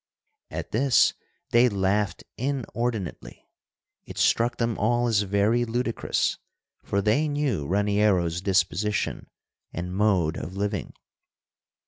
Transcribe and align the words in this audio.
'"At 0.49 0.71
this 0.71 1.13
they 1.51 1.69
laughed 1.69 2.23
inordinately. 2.35 3.47
It 4.07 4.17
struck 4.17 4.57
them 4.57 4.75
all 4.79 5.05
as 5.07 5.21
very 5.21 5.63
ludicrous, 5.63 6.39
for 6.81 7.03
they 7.03 7.27
knew 7.27 7.67
Raniero's 7.67 8.41
disposition 8.41 9.27
and 9.71 9.95
mode 9.95 10.37
of 10.37 10.57
living. 10.57 10.93